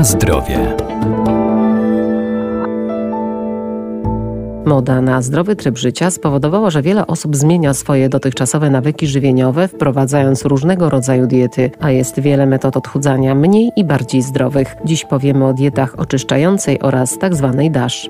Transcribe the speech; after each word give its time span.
Na 0.00 0.04
zdrowie. 0.04 0.76
Moda 4.64 5.00
na 5.00 5.22
zdrowy 5.22 5.56
tryb 5.56 5.78
życia 5.78 6.10
spowodowała, 6.10 6.70
że 6.70 6.82
wiele 6.82 7.06
osób 7.06 7.36
zmienia 7.36 7.74
swoje 7.74 8.08
dotychczasowe 8.08 8.70
nawyki 8.70 9.06
żywieniowe, 9.06 9.68
wprowadzając 9.68 10.44
różnego 10.44 10.90
rodzaju 10.90 11.26
diety, 11.26 11.70
a 11.80 11.90
jest 11.90 12.20
wiele 12.20 12.46
metod 12.46 12.76
odchudzania 12.76 13.34
mniej 13.34 13.72
i 13.76 13.84
bardziej 13.84 14.22
zdrowych. 14.22 14.76
Dziś 14.84 15.04
powiemy 15.04 15.46
o 15.46 15.52
dietach 15.52 15.98
oczyszczającej 15.98 16.80
oraz 16.80 17.18
tzw. 17.18 17.54
Tak 17.56 17.70
DASH. 17.70 18.08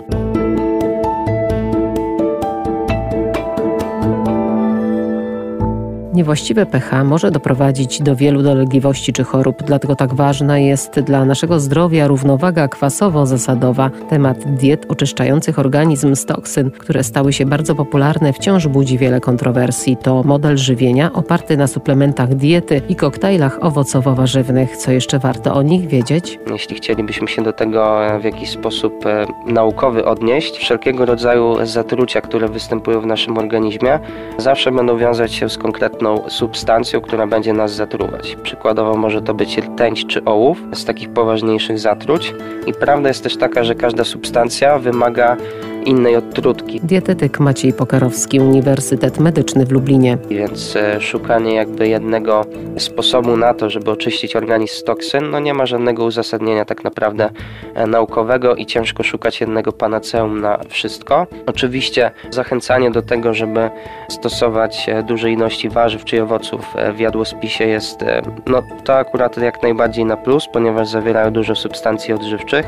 Niewłaściwe 6.20 6.66
pH 6.66 7.04
może 7.04 7.30
doprowadzić 7.30 8.02
do 8.02 8.16
wielu 8.16 8.42
dolegliwości 8.42 9.12
czy 9.12 9.24
chorób, 9.24 9.62
dlatego 9.62 9.96
tak 9.96 10.14
ważna 10.14 10.58
jest 10.58 11.00
dla 11.00 11.24
naszego 11.24 11.60
zdrowia 11.60 12.06
równowaga 12.06 12.68
kwasowo-zasadowa. 12.68 13.90
Temat 14.08 14.54
diet 14.54 14.86
oczyszczających 14.88 15.58
organizm 15.58 16.14
z 16.14 16.26
toksyn, 16.26 16.70
które 16.70 17.04
stały 17.04 17.32
się 17.32 17.46
bardzo 17.46 17.74
popularne, 17.74 18.32
wciąż 18.32 18.68
budzi 18.68 18.98
wiele 18.98 19.20
kontrowersji. 19.20 19.96
To 19.96 20.22
model 20.22 20.56
żywienia 20.56 21.12
oparty 21.12 21.56
na 21.56 21.66
suplementach 21.66 22.34
diety 22.34 22.82
i 22.88 22.96
koktajlach 22.96 23.58
owocowo-warzywnych. 23.58 24.76
Co 24.76 24.92
jeszcze 24.92 25.18
warto 25.18 25.54
o 25.54 25.62
nich 25.62 25.88
wiedzieć? 25.88 26.38
Jeśli 26.52 26.76
chcielibyśmy 26.76 27.28
się 27.28 27.42
do 27.42 27.52
tego 27.52 27.98
w 28.20 28.24
jakiś 28.24 28.50
sposób 28.50 29.06
e, 29.06 29.26
naukowy 29.46 30.04
odnieść, 30.04 30.58
wszelkiego 30.58 31.06
rodzaju 31.06 31.66
zatrucia, 31.66 32.20
które 32.20 32.48
występują 32.48 33.00
w 33.00 33.06
naszym 33.06 33.38
organizmie, 33.38 33.98
zawsze 34.38 34.72
będą 34.72 34.98
wiązać 34.98 35.32
się 35.32 35.48
z 35.48 35.58
konkretną 35.58 36.09
substancją, 36.28 37.00
która 37.00 37.26
będzie 37.26 37.52
nas 37.52 37.74
zatruwać. 37.74 38.36
Przykładowo 38.42 38.96
może 38.96 39.22
to 39.22 39.34
być 39.34 39.58
rtęć 39.58 40.06
czy 40.06 40.24
ołów 40.24 40.62
z 40.74 40.84
takich 40.84 41.08
poważniejszych 41.08 41.78
zatruć. 41.78 42.34
I 42.66 42.72
prawda 42.72 43.08
jest 43.08 43.22
też 43.22 43.36
taka, 43.36 43.64
że 43.64 43.74
każda 43.74 44.04
substancja 44.04 44.78
wymaga 44.78 45.36
innej 45.84 46.16
odtrutki. 46.16 46.80
Dietetyk 46.80 47.40
Maciej 47.40 47.72
Pokarowski, 47.72 48.40
Uniwersytet 48.40 49.18
Medyczny 49.18 49.66
w 49.66 49.72
Lublinie. 49.72 50.18
Więc 50.30 50.76
e, 50.76 51.00
szukanie 51.00 51.54
jakby 51.54 51.88
jednego 51.88 52.44
sposobu 52.78 53.36
na 53.36 53.54
to, 53.54 53.70
żeby 53.70 53.90
oczyścić 53.90 54.36
organizm 54.36 54.74
z 54.74 54.84
toksyn, 54.84 55.30
no 55.30 55.40
nie 55.40 55.54
ma 55.54 55.66
żadnego 55.66 56.04
uzasadnienia 56.04 56.64
tak 56.64 56.84
naprawdę 56.84 57.30
e, 57.74 57.86
naukowego 57.86 58.54
i 58.54 58.66
ciężko 58.66 59.02
szukać 59.02 59.40
jednego 59.40 59.72
panaceum 59.72 60.40
na 60.40 60.58
wszystko. 60.68 61.26
Oczywiście 61.46 62.10
zachęcanie 62.30 62.90
do 62.90 63.02
tego, 63.02 63.34
żeby 63.34 63.70
stosować 64.08 64.88
e, 64.88 65.02
duże 65.02 65.30
ilości 65.30 65.68
warzyw 65.68 66.04
czy 66.04 66.22
owoców 66.22 66.60
w 66.94 66.98
jadłospisie 66.98 67.64
jest, 67.64 68.04
no 68.46 68.62
to 68.84 68.94
akurat 68.96 69.36
jak 69.36 69.62
najbardziej 69.62 70.04
na 70.04 70.16
plus, 70.16 70.44
ponieważ 70.52 70.88
zawierają 70.88 71.30
dużo 71.30 71.54
substancji 71.54 72.14
odżywczych, 72.14 72.66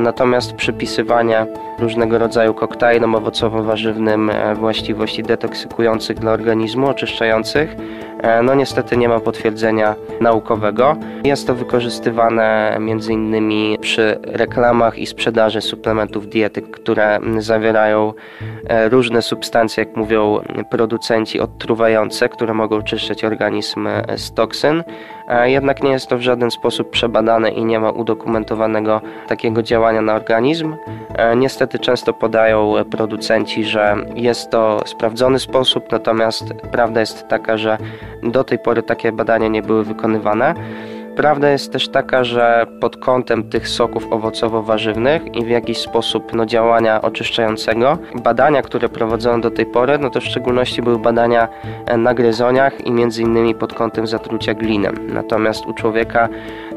natomiast 0.00 0.52
przypisywanie 0.52 1.46
różnego 1.78 2.18
rodzaju 2.18 2.54
koktajlom 2.54 3.14
owocowo-warzywnym 3.14 4.30
e, 4.30 4.54
właściwości 4.54 5.22
detoksykujących 5.22 6.18
dla 6.18 6.32
organizmu, 6.32 6.88
oczyszczających. 6.88 7.76
E, 8.22 8.42
no 8.42 8.54
niestety 8.54 8.96
nie 8.96 9.08
ma 9.08 9.20
potwierdzenia 9.20 9.94
naukowego. 10.20 10.96
Jest 11.24 11.46
to 11.46 11.54
wykorzystywane 11.54 12.76
między 12.80 13.12
innymi 13.12 13.78
przy 13.80 14.18
reklamach 14.22 14.98
i 14.98 15.06
sprzedaży 15.06 15.60
suplementów 15.60 16.28
diety, 16.28 16.62
które 16.62 17.20
zawierają 17.38 18.12
e, 18.68 18.88
różne 18.88 19.22
substancje, 19.22 19.84
jak 19.84 19.96
mówią 19.96 20.40
producenci, 20.70 21.40
odtruwające, 21.40 22.28
które 22.28 22.54
mogą 22.54 22.82
czyszczać 22.82 23.24
organizm 23.24 23.88
z 24.16 24.34
toksyn. 24.34 24.84
Jednak 25.44 25.82
nie 25.82 25.90
jest 25.90 26.06
to 26.06 26.18
w 26.18 26.20
żaden 26.20 26.50
sposób 26.50 26.90
przebadane 26.90 27.50
i 27.50 27.64
nie 27.64 27.80
ma 27.80 27.90
udokumentowanego 27.90 29.00
takiego 29.28 29.62
działania 29.62 30.02
na 30.02 30.14
organizm. 30.14 30.76
Niestety 31.36 31.62
niestety 31.62 31.78
często 31.78 32.12
podają 32.12 32.74
producenci, 32.90 33.64
że 33.64 33.96
jest 34.14 34.50
to 34.50 34.82
sprawdzony 34.86 35.38
sposób, 35.38 35.92
natomiast 35.92 36.44
prawda 36.72 37.00
jest 37.00 37.28
taka, 37.28 37.56
że 37.56 37.78
do 38.22 38.44
tej 38.44 38.58
pory 38.58 38.82
takie 38.82 39.12
badania 39.12 39.48
nie 39.48 39.62
były 39.62 39.84
wykonywane. 39.84 40.54
Prawda 41.16 41.50
jest 41.50 41.72
też 41.72 41.88
taka, 41.88 42.24
że 42.24 42.66
pod 42.80 42.96
kątem 42.96 43.50
tych 43.50 43.68
soków 43.68 44.06
owocowo-warzywnych 44.10 45.36
i 45.36 45.44
w 45.44 45.48
jakiś 45.48 45.78
sposób 45.78 46.32
no, 46.32 46.46
działania 46.46 47.02
oczyszczającego, 47.02 47.98
badania, 48.22 48.62
które 48.62 48.88
prowadzono 48.88 49.38
do 49.38 49.50
tej 49.50 49.66
pory, 49.66 49.98
no 49.98 50.10
to 50.10 50.20
w 50.20 50.24
szczególności 50.24 50.82
były 50.82 50.98
badania 50.98 51.48
e, 51.86 51.96
na 51.96 52.14
gryzoniach 52.14 52.86
i 52.86 52.92
między 52.92 53.22
innymi 53.22 53.54
pod 53.54 53.74
kątem 53.74 54.06
zatrucia 54.06 54.54
glinem. 54.54 54.94
Natomiast 55.14 55.66
u 55.66 55.74
człowieka 55.74 56.28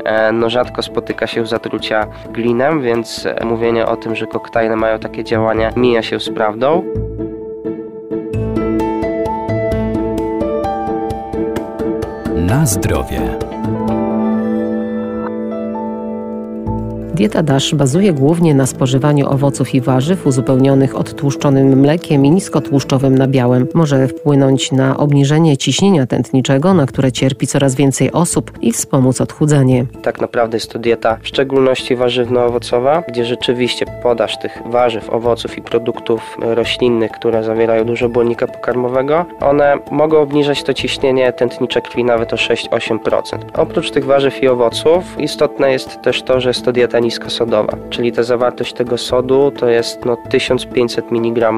e, 0.06 0.32
no, 0.32 0.50
rzadko 0.50 0.82
spotyka 0.82 1.28
się 1.28 1.46
zatrucia 1.46 2.08
glinem, 2.30 2.82
więc 2.82 3.26
e, 3.26 3.46
mówienie 3.46 3.86
o 3.86 3.98
tym, 3.98 4.16
że 4.16 4.28
koktajle 4.28 4.76
mają 4.76 5.00
takie 5.00 5.24
działania 5.24 5.72
mija 5.76 6.02
się 6.02 6.20
z 6.20 6.30
prawdą. 6.30 6.84
Na 12.36 12.66
zdrowie. 12.66 13.55
Dieta 17.16 17.44
DASH 17.44 17.76
bazuje 17.76 18.14
głównie 18.14 18.56
na 18.56 18.66
spożywaniu 18.66 19.30
owoców 19.30 19.76
i 19.76 19.82
warzyw 19.82 20.28
uzupełnionych 20.28 20.96
odtłuszczonym 20.96 21.80
mlekiem 21.80 22.26
i 22.26 22.32
niskotłuszczowym 22.32 23.18
nabiałem. 23.18 23.68
Może 23.74 24.08
wpłynąć 24.08 24.72
na 24.72 24.98
obniżenie 24.98 25.58
ciśnienia 25.58 26.08
tętniczego, 26.08 26.74
na 26.74 26.86
które 26.86 27.12
cierpi 27.12 27.48
coraz 27.48 27.76
więcej 27.76 28.12
osób 28.12 28.52
i 28.62 28.72
wspomóc 28.72 29.22
odchudzanie. 29.22 29.86
Tak 30.02 30.22
naprawdę 30.22 30.58
jest 30.58 30.72
to 30.72 30.80
dieta 30.80 31.18
w 31.22 31.28
szczególności 31.28 31.96
warzywno-owocowa, 31.96 33.04
gdzie 33.08 33.26
rzeczywiście 33.26 33.86
podaż 34.04 34.40
tych 34.40 34.62
warzyw, 34.66 35.10
owoców 35.10 35.58
i 35.58 35.62
produktów 35.62 36.38
roślinnych, 36.40 37.12
które 37.12 37.44
zawierają 37.44 37.84
dużo 37.84 38.10
błonnika 38.10 38.48
pokarmowego, 38.48 39.26
one 39.42 39.78
mogą 39.92 40.22
obniżać 40.22 40.64
to 40.64 40.74
ciśnienie 40.74 41.34
tętnicze 41.34 41.82
krwi 41.82 42.04
nawet 42.04 42.34
o 42.34 42.36
6-8%. 42.36 43.22
Oprócz 43.54 43.92
tych 43.92 44.06
warzyw 44.06 44.44
i 44.44 44.48
owoców 44.48 45.20
istotne 45.20 45.72
jest 45.72 46.02
też 46.02 46.24
to, 46.24 46.40
że 46.40 46.50
jest 46.50 46.66
to 46.66 46.72
dieta 46.72 47.00
niskosodowa, 47.06 47.78
czyli 47.90 48.12
ta 48.12 48.24
zawartość 48.24 48.74
tego 48.74 48.98
sodu 48.98 49.52
to 49.52 49.70
jest 49.70 50.06
no, 50.06 50.18
1500 50.30 51.12
mg 51.12 51.52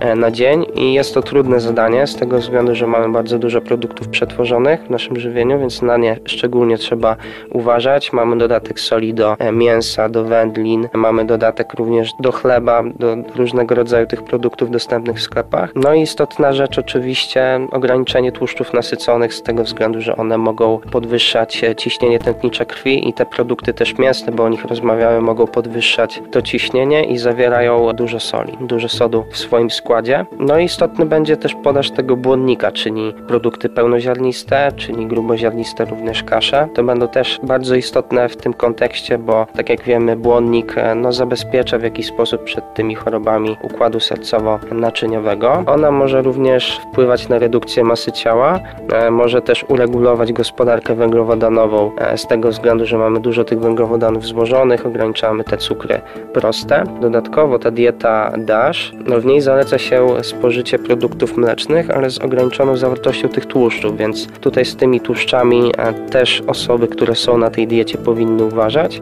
e, 0.00 0.14
na 0.14 0.30
dzień 0.30 0.66
i 0.74 0.92
jest 0.92 1.14
to 1.14 1.22
trudne 1.22 1.60
zadanie 1.60 2.06
z 2.06 2.16
tego 2.16 2.38
względu, 2.38 2.74
że 2.74 2.86
mamy 2.86 3.08
bardzo 3.08 3.38
dużo 3.38 3.60
produktów 3.60 4.08
przetworzonych 4.08 4.80
w 4.84 4.90
naszym 4.90 5.20
żywieniu, 5.20 5.60
więc 5.60 5.82
na 5.82 5.96
nie 5.96 6.16
szczególnie 6.24 6.78
trzeba 6.78 7.16
uważać. 7.50 8.12
Mamy 8.12 8.38
dodatek 8.38 8.80
soli 8.80 9.14
do 9.14 9.36
e, 9.38 9.52
mięsa, 9.52 10.08
do 10.08 10.24
wędlin, 10.24 10.88
mamy 10.94 11.24
dodatek 11.24 11.74
również 11.74 12.10
do 12.20 12.32
chleba, 12.32 12.82
do 12.98 13.16
różnego 13.36 13.74
rodzaju 13.74 14.06
tych 14.06 14.22
produktów 14.22 14.70
dostępnych 14.70 15.16
w 15.16 15.22
sklepach. 15.22 15.70
No 15.74 15.94
i 15.94 16.00
istotna 16.00 16.52
rzecz 16.52 16.78
oczywiście 16.78 17.60
ograniczenie 17.70 18.32
tłuszczów 18.32 18.72
nasyconych 18.72 19.34
z 19.34 19.42
tego 19.42 19.64
względu, 19.64 20.00
że 20.00 20.16
one 20.16 20.38
mogą 20.38 20.78
podwyższać 20.78 21.64
e, 21.64 21.76
ciśnienie 21.76 22.18
tętnicze 22.18 22.66
krwi 22.66 23.08
i 23.08 23.12
te 23.12 23.26
produkty 23.26 23.74
też 23.74 23.98
mięsne, 23.98 24.32
bo 24.32 24.44
o 24.44 24.48
nich 24.48 24.64
rozmawiamy 24.64 24.91
rozmawiamy, 24.92 25.20
mogą 25.20 25.46
podwyższać 25.46 26.22
to 26.30 26.42
ciśnienie 26.42 27.04
i 27.04 27.18
zawierają 27.18 27.92
dużo 27.92 28.20
soli, 28.20 28.58
dużo 28.60 28.88
sodu 28.88 29.24
w 29.30 29.38
swoim 29.38 29.70
składzie. 29.70 30.26
No 30.38 30.58
i 30.58 30.64
istotny 30.64 31.06
będzie 31.06 31.36
też 31.36 31.54
podaż 31.54 31.90
tego 31.90 32.16
błonnika, 32.16 32.72
czyli 32.72 33.12
produkty 33.28 33.68
pełnoziarniste, 33.68 34.72
czyli 34.76 35.06
gruboziarniste 35.06 35.84
również 35.84 36.22
kasze. 36.22 36.68
To 36.74 36.84
będą 36.84 37.08
też 37.08 37.40
bardzo 37.42 37.74
istotne 37.74 38.28
w 38.28 38.36
tym 38.36 38.54
kontekście, 38.54 39.18
bo 39.18 39.46
tak 39.56 39.68
jak 39.68 39.82
wiemy, 39.82 40.16
błonnik 40.16 40.78
e, 40.78 40.94
no, 40.94 41.12
zabezpiecza 41.12 41.78
w 41.78 41.82
jakiś 41.82 42.06
sposób 42.06 42.44
przed 42.44 42.74
tymi 42.74 42.94
chorobami 42.94 43.56
układu 43.62 43.98
sercowo-naczyniowego. 43.98 45.62
Ona 45.66 45.90
może 45.90 46.22
również 46.22 46.80
wpływać 46.90 47.28
na 47.28 47.38
redukcję 47.38 47.84
masy 47.84 48.12
ciała, 48.12 48.60
e, 48.92 49.10
może 49.10 49.42
też 49.42 49.64
uregulować 49.68 50.32
gospodarkę 50.32 50.94
węglowodanową 50.94 51.90
e, 51.98 52.18
z 52.18 52.26
tego 52.26 52.48
względu, 52.48 52.86
że 52.86 52.98
mamy 52.98 53.20
dużo 53.20 53.44
tych 53.44 53.60
węglowodanów 53.60 54.24
złożonych, 54.24 54.81
ograniczamy 54.86 55.44
te 55.44 55.56
cukry 55.56 56.00
proste. 56.32 56.84
Dodatkowo 57.00 57.58
ta 57.58 57.70
dieta 57.70 58.32
DASH, 58.38 58.92
no 59.06 59.20
w 59.20 59.24
niej 59.24 59.40
zaleca 59.40 59.78
się 59.78 60.08
spożycie 60.22 60.78
produktów 60.78 61.36
mlecznych, 61.36 61.90
ale 61.90 62.10
z 62.10 62.18
ograniczoną 62.18 62.76
zawartością 62.76 63.28
tych 63.28 63.46
tłuszczów, 63.46 63.96
więc 63.96 64.26
tutaj 64.26 64.64
z 64.64 64.76
tymi 64.76 65.00
tłuszczami 65.00 65.72
e, 65.78 65.92
też 65.92 66.42
osoby, 66.46 66.88
które 66.88 67.14
są 67.14 67.38
na 67.38 67.50
tej 67.50 67.66
diecie 67.66 67.98
powinny 67.98 68.44
uważać. 68.44 69.00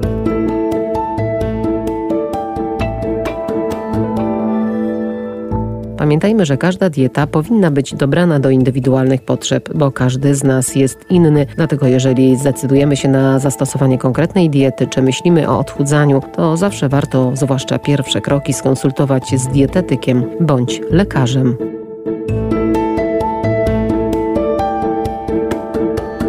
Pamiętajmy, 6.01 6.47
że 6.47 6.57
każda 6.57 6.91
dieta 6.91 7.27
powinna 7.27 7.71
być 7.71 7.95
dobrana 7.95 8.41
do 8.41 8.51
indywidualnych 8.51 9.23
potrzeb, 9.23 9.69
bo 9.75 9.93
każdy 9.93 10.35
z 10.35 10.45
nas 10.45 10.75
jest 10.75 11.11
inny. 11.11 11.47
Dlatego 11.57 11.87
jeżeli 11.87 12.37
zdecydujemy 12.37 12.97
się 12.97 13.09
na 13.09 13.39
zastosowanie 13.39 13.99
konkretnej 13.99 14.51
diety, 14.51 14.87
czy 14.87 15.03
myślimy 15.03 15.49
o 15.49 15.59
odchudzaniu, 15.59 16.23
to 16.37 16.57
zawsze 16.57 16.89
warto, 16.89 17.33
zwłaszcza 17.35 17.79
pierwsze 17.79 18.21
kroki, 18.21 18.53
skonsultować 18.53 19.41
z 19.41 19.49
dietetykiem 19.49 20.25
bądź 20.41 20.81
lekarzem. 20.91 21.57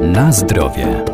Na 0.02 0.32
zdrowie. 0.32 1.11